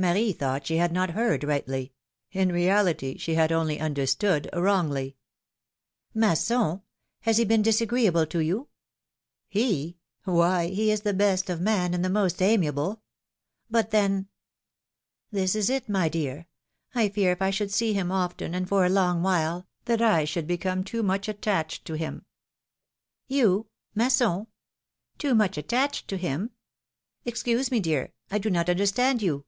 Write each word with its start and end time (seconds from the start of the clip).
Marie 0.00 0.32
thought 0.32 0.64
she 0.68 0.76
had 0.76 0.92
not 0.92 1.10
heard 1.10 1.42
rightly— 1.42 1.92
in 2.30 2.52
reality 2.52 3.18
she 3.18 3.34
had 3.34 3.50
only 3.50 3.80
understood 3.80 4.48
wrongly. 4.52 5.16
Masson! 6.14 6.82
Has 7.22 7.36
he 7.38 7.44
been 7.44 7.62
disagreeable 7.62 8.24
to 8.26 8.38
you?" 8.38 8.68
PHILOMi:NE's 9.52 9.94
MARRIAGES. 10.24 10.24
257 10.24 10.34
He? 10.36 10.38
Why, 10.72 10.84
he 10.84 10.92
is 10.92 11.00
the 11.00 11.12
best 11.14 11.50
of 11.50 11.60
men, 11.60 11.94
and 11.94 12.04
the 12.04 12.08
most 12.10 12.40
amiable! 12.40 13.02
''But 13.72 13.90
then?''" 13.90 14.28
This 15.32 15.56
is 15.56 15.68
it, 15.68 15.88
my 15.88 16.08
dear: 16.08 16.46
I 16.94 17.08
fear 17.08 17.32
if 17.32 17.42
I 17.42 17.50
should 17.50 17.72
see 17.72 17.92
him 17.92 18.12
often, 18.12 18.54
and 18.54 18.68
for 18.68 18.86
a 18.86 18.88
long 18.88 19.24
while, 19.24 19.66
that 19.86 20.00
I 20.00 20.24
should 20.24 20.46
become 20.46 20.84
too 20.84 21.02
much 21.02 21.28
attached 21.28 21.84
to 21.86 21.94
him." 21.94 22.24
"You? 23.26 23.66
Masson? 23.96 24.46
Too 25.18 25.34
much 25.34 25.58
attached 25.58 26.06
to 26.06 26.16
him? 26.16 26.52
Excuse 27.24 27.72
me, 27.72 27.80
dear, 27.80 28.12
I 28.30 28.38
do 28.38 28.48
not 28.48 28.70
understand 28.70 29.22
you 29.22 29.44